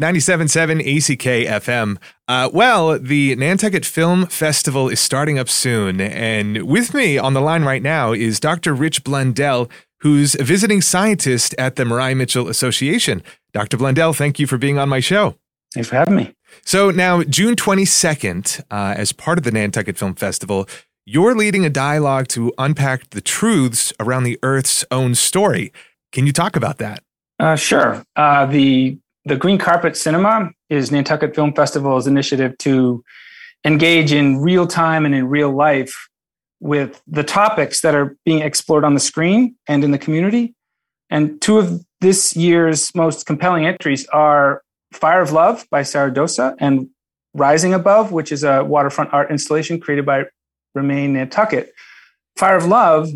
97.7 0.00 0.80
ACK 0.80 1.62
FM. 1.62 1.96
Uh, 2.28 2.50
well, 2.52 2.98
the 2.98 3.34
Nantucket 3.36 3.86
Film 3.86 4.26
Festival 4.26 4.90
is 4.90 5.00
starting 5.00 5.38
up 5.38 5.48
soon. 5.48 6.02
And 6.02 6.64
with 6.68 6.92
me 6.92 7.16
on 7.16 7.32
the 7.32 7.40
line 7.40 7.64
right 7.64 7.82
now 7.82 8.12
is 8.12 8.38
Dr. 8.38 8.74
Rich 8.74 9.04
Blundell, 9.04 9.70
who's 10.00 10.34
a 10.34 10.44
visiting 10.44 10.82
scientist 10.82 11.54
at 11.56 11.76
the 11.76 11.86
Maria 11.86 12.14
Mitchell 12.14 12.48
Association. 12.48 13.22
Dr. 13.54 13.78
Blundell, 13.78 14.12
thank 14.12 14.38
you 14.38 14.46
for 14.46 14.58
being 14.58 14.78
on 14.78 14.90
my 14.90 15.00
show. 15.00 15.36
Thanks 15.72 15.88
for 15.88 15.96
having 15.96 16.16
me. 16.16 16.34
So 16.62 16.90
now, 16.90 17.22
June 17.22 17.56
22nd, 17.56 18.64
uh, 18.70 18.94
as 18.96 19.12
part 19.12 19.38
of 19.38 19.44
the 19.44 19.50
Nantucket 19.50 19.96
Film 19.96 20.14
Festival, 20.14 20.68
you're 21.06 21.34
leading 21.34 21.64
a 21.64 21.70
dialogue 21.70 22.28
to 22.28 22.52
unpack 22.58 23.10
the 23.10 23.22
truths 23.22 23.94
around 23.98 24.24
the 24.24 24.38
Earth's 24.42 24.84
own 24.90 25.14
story. 25.14 25.72
Can 26.12 26.26
you 26.26 26.32
talk 26.32 26.54
about 26.54 26.76
that? 26.78 27.02
Uh, 27.38 27.56
sure. 27.56 28.04
Uh, 28.14 28.46
the 28.46 28.98
the 29.26 29.36
Green 29.36 29.58
Carpet 29.58 29.96
Cinema 29.96 30.50
is 30.70 30.92
Nantucket 30.92 31.34
Film 31.34 31.52
Festival's 31.52 32.06
initiative 32.06 32.56
to 32.58 33.02
engage 33.64 34.12
in 34.12 34.38
real 34.38 34.68
time 34.68 35.04
and 35.04 35.14
in 35.16 35.26
real 35.26 35.50
life 35.50 36.08
with 36.60 37.02
the 37.08 37.24
topics 37.24 37.80
that 37.80 37.94
are 37.94 38.16
being 38.24 38.40
explored 38.40 38.84
on 38.84 38.94
the 38.94 39.00
screen 39.00 39.56
and 39.66 39.82
in 39.82 39.90
the 39.90 39.98
community. 39.98 40.54
And 41.10 41.40
two 41.42 41.58
of 41.58 41.84
this 42.00 42.36
year's 42.36 42.94
most 42.94 43.26
compelling 43.26 43.66
entries 43.66 44.06
are 44.08 44.62
Fire 44.92 45.22
of 45.22 45.32
Love 45.32 45.66
by 45.72 45.82
Sarah 45.82 46.12
Dosa 46.12 46.54
and 46.60 46.88
Rising 47.34 47.74
Above, 47.74 48.12
which 48.12 48.30
is 48.30 48.44
a 48.44 48.62
waterfront 48.62 49.12
art 49.12 49.32
installation 49.32 49.80
created 49.80 50.06
by 50.06 50.26
Remain 50.76 51.14
Nantucket. 51.14 51.72
Fire 52.36 52.56
of 52.56 52.66
Love 52.66 53.08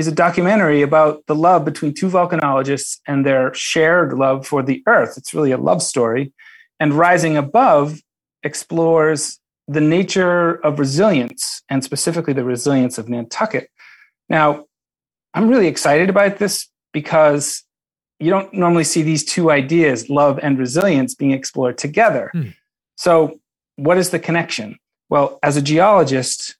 is 0.00 0.08
a 0.08 0.12
documentary 0.12 0.82
about 0.82 1.26
the 1.26 1.34
love 1.34 1.64
between 1.64 1.94
two 1.94 2.08
volcanologists 2.08 2.98
and 3.06 3.24
their 3.24 3.52
shared 3.54 4.14
love 4.14 4.46
for 4.46 4.62
the 4.62 4.82
earth. 4.86 5.16
It's 5.16 5.34
really 5.34 5.52
a 5.52 5.58
love 5.58 5.82
story. 5.82 6.32
And 6.80 6.94
Rising 6.94 7.36
Above 7.36 8.00
explores 8.42 9.38
the 9.68 9.80
nature 9.80 10.54
of 10.64 10.78
resilience 10.78 11.62
and 11.68 11.84
specifically 11.84 12.32
the 12.32 12.44
resilience 12.44 12.98
of 12.98 13.08
Nantucket. 13.08 13.70
Now, 14.28 14.64
I'm 15.34 15.48
really 15.48 15.68
excited 15.68 16.08
about 16.08 16.38
this 16.38 16.68
because 16.92 17.62
you 18.18 18.30
don't 18.30 18.52
normally 18.52 18.84
see 18.84 19.02
these 19.02 19.24
two 19.24 19.50
ideas, 19.50 20.10
love 20.10 20.40
and 20.42 20.58
resilience, 20.58 21.14
being 21.14 21.32
explored 21.32 21.78
together. 21.78 22.30
Hmm. 22.32 22.48
So, 22.96 23.38
what 23.76 23.98
is 23.98 24.10
the 24.10 24.18
connection? 24.18 24.78
Well, 25.08 25.38
as 25.42 25.56
a 25.56 25.62
geologist, 25.62 26.56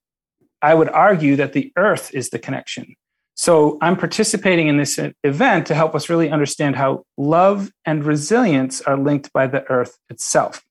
I 0.63 0.75
would 0.75 0.91
argue 0.91 1.37
that 1.37 1.53
the 1.53 1.73
earth 1.77 2.15
is 2.15 2.31
the 2.31 2.39
connection. 2.39 2.97
So 3.41 3.79
I'm 3.81 3.97
participating 3.97 4.69
in 4.69 4.77
this 4.77 5.01
event 5.25 5.67
to 5.69 5.75
help 5.75 5.95
us 5.95 6.11
really 6.11 6.29
understand 6.29 6.77
how 6.77 7.05
love 7.17 7.73
and 7.87 8.05
resilience 8.05 8.83
are 8.83 8.99
linked 8.99 9.33
by 9.33 9.47
the 9.47 9.67
earth 9.71 9.97
itself. 10.11 10.63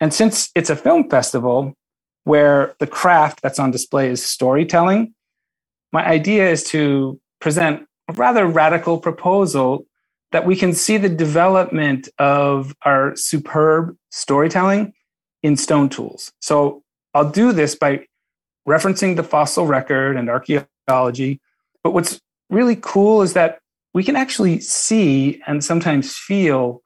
And 0.00 0.12
since 0.12 0.50
it's 0.56 0.68
a 0.68 0.74
film 0.74 1.08
festival 1.08 1.74
where 2.24 2.74
the 2.80 2.88
craft 2.88 3.40
that's 3.40 3.60
on 3.60 3.70
display 3.70 4.10
is 4.10 4.20
storytelling, 4.26 5.14
my 5.92 6.04
idea 6.04 6.50
is 6.50 6.64
to 6.64 7.20
present 7.40 7.86
a 8.08 8.12
rather 8.14 8.48
radical 8.48 8.98
proposal 8.98 9.86
that 10.32 10.44
we 10.44 10.56
can 10.56 10.72
see 10.72 10.96
the 10.96 11.08
development 11.08 12.08
of 12.18 12.74
our 12.82 13.14
superb 13.14 13.96
storytelling 14.10 14.92
in 15.44 15.56
stone 15.56 15.88
tools. 15.88 16.32
So 16.40 16.82
I'll 17.14 17.30
do 17.30 17.52
this 17.52 17.76
by 17.76 18.06
referencing 18.68 19.14
the 19.14 19.22
fossil 19.22 19.68
record 19.68 20.16
and 20.16 20.28
archaeology 20.28 21.40
but 21.82 21.92
what's 21.92 22.20
really 22.50 22.76
cool 22.76 23.22
is 23.22 23.34
that 23.34 23.58
we 23.94 24.04
can 24.04 24.16
actually 24.16 24.60
see 24.60 25.42
and 25.46 25.64
sometimes 25.64 26.16
feel 26.16 26.82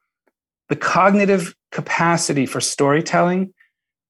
the 0.69 0.75
cognitive 0.75 1.53
capacity 1.71 2.45
for 2.45 2.61
storytelling 2.61 3.53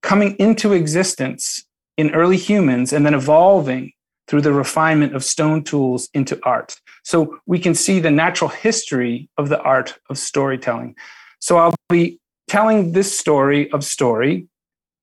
coming 0.02 0.36
into 0.36 0.72
existence 0.72 1.64
in 1.96 2.14
early 2.14 2.36
humans 2.36 2.92
and 2.92 3.04
then 3.04 3.14
evolving 3.14 3.92
through 4.26 4.40
the 4.40 4.52
refinement 4.52 5.14
of 5.14 5.24
stone 5.24 5.62
tools 5.62 6.08
into 6.14 6.38
art. 6.44 6.76
So 7.04 7.38
we 7.46 7.58
can 7.58 7.74
see 7.74 8.00
the 8.00 8.10
natural 8.10 8.50
history 8.50 9.28
of 9.36 9.48
the 9.48 9.60
art 9.60 9.98
of 10.08 10.18
storytelling. 10.18 10.94
So 11.40 11.58
I'll 11.58 11.74
be 11.88 12.20
telling 12.48 12.92
this 12.92 13.18
story 13.18 13.70
of 13.72 13.84
story 13.84 14.46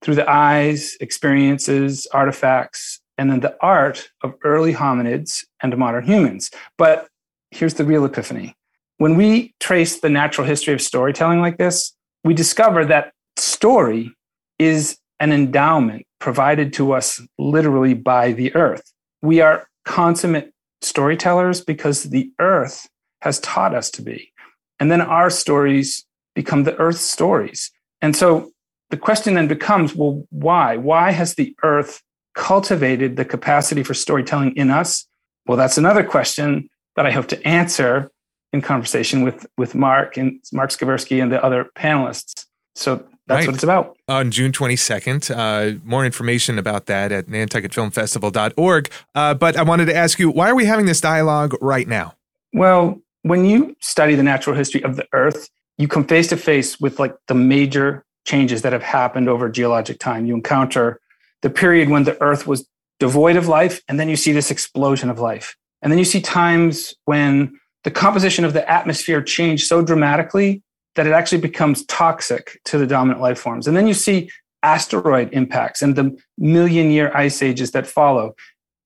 through 0.01 0.15
the 0.15 0.29
eyes, 0.29 0.95
experiences, 0.99 2.07
artifacts, 2.11 3.00
and 3.21 3.29
then 3.29 3.39
the 3.39 3.55
art 3.61 4.09
of 4.23 4.33
early 4.43 4.73
hominids 4.73 5.45
and 5.61 5.77
modern 5.77 6.03
humans. 6.03 6.49
But 6.75 7.07
here's 7.51 7.75
the 7.75 7.85
real 7.85 8.03
epiphany. 8.03 8.55
When 8.97 9.15
we 9.15 9.53
trace 9.59 9.99
the 9.99 10.09
natural 10.09 10.47
history 10.47 10.73
of 10.73 10.81
storytelling 10.81 11.39
like 11.39 11.59
this, 11.59 11.93
we 12.23 12.33
discover 12.33 12.83
that 12.85 13.13
story 13.37 14.11
is 14.57 14.97
an 15.19 15.31
endowment 15.31 16.07
provided 16.19 16.73
to 16.73 16.93
us 16.93 17.21
literally 17.37 17.93
by 17.93 18.31
the 18.31 18.55
earth. 18.55 18.91
We 19.21 19.39
are 19.39 19.67
consummate 19.85 20.51
storytellers 20.81 21.61
because 21.61 22.05
the 22.05 22.31
earth 22.39 22.89
has 23.21 23.39
taught 23.41 23.75
us 23.75 23.91
to 23.91 24.01
be. 24.01 24.33
And 24.79 24.91
then 24.91 24.99
our 25.01 25.29
stories 25.29 26.03
become 26.33 26.63
the 26.63 26.75
earth's 26.77 27.01
stories. 27.01 27.69
And 28.01 28.15
so 28.15 28.49
the 28.89 28.97
question 28.97 29.35
then 29.35 29.47
becomes 29.47 29.93
well, 29.93 30.25
why? 30.31 30.77
Why 30.77 31.11
has 31.11 31.35
the 31.35 31.55
earth 31.61 32.01
cultivated 32.33 33.17
the 33.17 33.25
capacity 33.25 33.83
for 33.83 33.93
storytelling 33.93 34.55
in 34.55 34.69
us? 34.69 35.07
Well, 35.47 35.57
that's 35.57 35.77
another 35.77 36.03
question 36.03 36.69
that 36.95 37.05
I 37.05 37.11
hope 37.11 37.27
to 37.27 37.47
answer 37.47 38.11
in 38.53 38.61
conversation 38.61 39.23
with 39.23 39.45
with 39.57 39.75
Mark 39.75 40.17
and 40.17 40.39
Mark 40.51 40.71
Skversky 40.71 41.21
and 41.21 41.31
the 41.31 41.43
other 41.43 41.69
panelists. 41.75 42.45
So 42.75 43.03
that's 43.27 43.39
right. 43.39 43.47
what 43.47 43.55
it's 43.55 43.63
about. 43.63 43.97
On 44.07 44.31
June 44.31 44.51
22nd, 44.51 45.31
uh, 45.35 45.79
more 45.85 46.05
information 46.05 46.59
about 46.59 46.87
that 46.87 47.11
at 47.11 47.27
nantucketfilmfestival.org. 47.27 48.91
Uh, 49.15 49.33
but 49.33 49.55
I 49.55 49.63
wanted 49.63 49.85
to 49.85 49.95
ask 49.95 50.19
you, 50.19 50.29
why 50.29 50.49
are 50.49 50.55
we 50.55 50.65
having 50.65 50.85
this 50.85 50.99
dialogue 50.99 51.55
right 51.61 51.87
now? 51.87 52.15
Well, 52.53 53.01
when 53.21 53.45
you 53.45 53.75
study 53.79 54.15
the 54.15 54.23
natural 54.23 54.55
history 54.55 54.83
of 54.83 54.95
the 54.95 55.07
Earth, 55.13 55.49
you 55.77 55.87
come 55.87 56.05
face 56.05 56.27
to 56.29 56.37
face 56.37 56.79
with 56.79 56.99
like 56.99 57.15
the 57.27 57.33
major 57.33 58.03
changes 58.25 58.61
that 58.63 58.73
have 58.73 58.83
happened 58.83 59.29
over 59.29 59.49
geologic 59.49 59.99
time. 59.99 60.25
You 60.25 60.35
encounter 60.35 60.99
the 61.41 61.49
period 61.49 61.89
when 61.89 62.03
the 62.03 62.21
earth 62.21 62.47
was 62.47 62.67
devoid 62.99 63.35
of 63.35 63.47
life, 63.47 63.81
and 63.87 63.99
then 63.99 64.09
you 64.09 64.15
see 64.15 64.31
this 64.31 64.51
explosion 64.51 65.09
of 65.09 65.19
life. 65.19 65.55
And 65.81 65.91
then 65.91 65.97
you 65.97 66.05
see 66.05 66.21
times 66.21 66.93
when 67.05 67.59
the 67.83 67.91
composition 67.91 68.45
of 68.45 68.53
the 68.53 68.69
atmosphere 68.69 69.21
changed 69.21 69.65
so 69.65 69.81
dramatically 69.81 70.61
that 70.95 71.07
it 71.07 71.13
actually 71.13 71.41
becomes 71.41 71.85
toxic 71.85 72.59
to 72.65 72.77
the 72.77 72.85
dominant 72.85 73.21
life 73.21 73.39
forms. 73.39 73.67
And 73.67 73.75
then 73.75 73.87
you 73.87 73.93
see 73.93 74.29
asteroid 74.63 75.29
impacts 75.31 75.81
and 75.81 75.95
the 75.95 76.15
million 76.37 76.91
year 76.91 77.11
ice 77.15 77.41
ages 77.41 77.71
that 77.71 77.87
follow. 77.87 78.35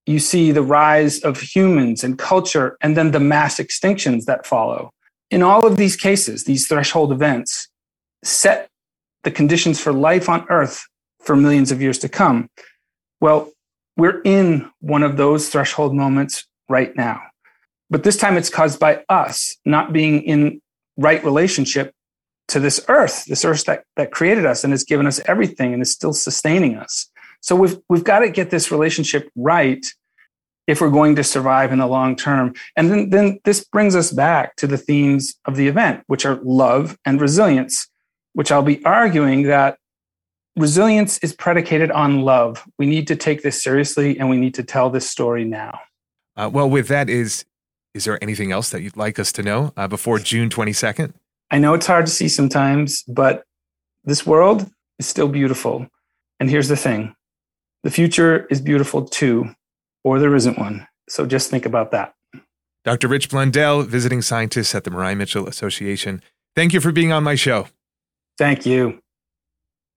You 0.05 0.19
see 0.19 0.51
the 0.51 0.61
rise 0.61 1.19
of 1.19 1.39
humans 1.41 2.03
and 2.03 2.17
culture, 2.17 2.77
and 2.79 2.95
then 2.95 3.11
the 3.11 3.19
mass 3.19 3.57
extinctions 3.57 4.25
that 4.25 4.45
follow. 4.45 4.91
In 5.31 5.41
all 5.41 5.65
of 5.65 5.77
these 5.77 5.95
cases, 5.95 6.43
these 6.43 6.67
threshold 6.67 7.11
events 7.11 7.67
set 8.23 8.69
the 9.23 9.31
conditions 9.31 9.81
for 9.81 9.91
life 9.91 10.29
on 10.29 10.45
Earth 10.49 10.85
for 11.25 11.35
millions 11.35 11.71
of 11.71 11.81
years 11.81 11.99
to 11.99 12.09
come. 12.09 12.49
Well, 13.19 13.51
we're 13.97 14.21
in 14.21 14.69
one 14.79 15.03
of 15.03 15.17
those 15.17 15.49
threshold 15.49 15.95
moments 15.95 16.45
right 16.69 16.95
now. 16.95 17.21
But 17.89 18.03
this 18.03 18.17
time 18.17 18.37
it's 18.37 18.49
caused 18.49 18.79
by 18.79 19.03
us 19.09 19.57
not 19.65 19.93
being 19.93 20.21
in 20.23 20.61
right 20.97 21.23
relationship 21.23 21.93
to 22.47 22.59
this 22.59 22.83
earth, 22.87 23.25
this 23.25 23.45
earth 23.45 23.65
that, 23.65 23.83
that 23.95 24.11
created 24.11 24.45
us 24.45 24.63
and 24.63 24.73
has 24.73 24.83
given 24.83 25.07
us 25.07 25.19
everything 25.25 25.73
and 25.73 25.81
is 25.81 25.91
still 25.91 26.13
sustaining 26.13 26.75
us. 26.75 27.09
So 27.41 27.55
we've 27.55 27.77
we've 27.89 28.03
got 28.03 28.19
to 28.19 28.29
get 28.29 28.49
this 28.49 28.71
relationship 28.71 29.29
right 29.35 29.85
if 30.67 30.81
we're 30.81 30.89
going 30.89 31.15
to 31.15 31.23
survive 31.23 31.71
in 31.71 31.79
the 31.79 31.87
long 31.87 32.15
term. 32.15 32.53
And 32.75 32.89
then, 32.89 33.09
then 33.09 33.39
this 33.43 33.63
brings 33.63 33.95
us 33.95 34.11
back 34.11 34.55
to 34.57 34.67
the 34.67 34.77
themes 34.77 35.35
of 35.45 35.55
the 35.55 35.67
event, 35.67 36.03
which 36.07 36.25
are 36.25 36.39
love 36.43 36.97
and 37.05 37.21
resilience, 37.21 37.87
which 38.33 38.51
I'll 38.51 38.63
be 38.63 38.83
arguing 38.83 39.43
that 39.43 39.77
resilience 40.55 41.17
is 41.19 41.33
predicated 41.33 41.91
on 41.91 42.21
love. 42.21 42.63
We 42.77 42.85
need 42.85 43.07
to 43.07 43.15
take 43.15 43.43
this 43.43 43.61
seriously 43.61 44.17
and 44.19 44.29
we 44.29 44.37
need 44.37 44.53
to 44.55 44.63
tell 44.63 44.89
this 44.89 45.09
story 45.09 45.43
now. 45.43 45.79
Uh, 46.35 46.49
well, 46.51 46.69
with 46.69 46.87
that, 46.89 47.09
is 47.09 47.45
is 47.93 48.03
there 48.03 48.21
anything 48.21 48.51
else 48.51 48.69
that 48.71 48.81
you'd 48.81 48.97
like 48.97 49.17
us 49.19 49.31
to 49.33 49.43
know 49.43 49.71
uh, 49.77 49.87
before 49.87 50.19
June 50.19 50.49
22nd? 50.49 51.13
I 51.49 51.59
know 51.59 51.73
it's 51.73 51.87
hard 51.87 52.05
to 52.07 52.11
see 52.11 52.27
sometimes, 52.27 53.03
but 53.03 53.45
this 54.03 54.25
world 54.25 54.69
is 54.99 55.07
still 55.07 55.29
beautiful. 55.29 55.87
And 56.39 56.49
here's 56.49 56.67
the 56.67 56.75
thing 56.75 57.15
the 57.83 57.91
future 57.91 58.47
is 58.49 58.59
beautiful 58.59 59.05
too, 59.05 59.55
or 60.03 60.19
there 60.19 60.35
isn't 60.35 60.57
one. 60.57 60.87
So 61.07 61.25
just 61.25 61.49
think 61.49 61.65
about 61.65 61.91
that. 61.91 62.13
Dr. 62.83 63.07
Rich 63.07 63.29
Blundell, 63.29 63.83
visiting 63.83 64.21
scientist 64.21 64.75
at 64.75 64.83
the 64.83 64.91
Maria 64.91 65.15
Mitchell 65.15 65.47
Association. 65.47 66.21
Thank 66.55 66.73
you 66.73 66.81
for 66.81 66.91
being 66.91 67.11
on 67.11 67.23
my 67.23 67.35
show. 67.35 67.67
Thank 68.37 68.65
you. 68.65 68.99